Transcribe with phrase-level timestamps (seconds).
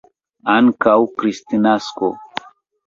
[0.53, 2.13] Antaŭ Kristnasko.